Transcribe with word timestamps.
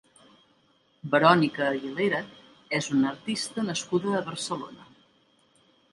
Verònica 1.15 1.67
Aguilera 1.73 2.21
és 2.79 2.89
una 2.97 3.11
artista 3.13 3.67
nascuda 3.69 4.17
a 4.21 4.27
Barcelona. 4.31 4.93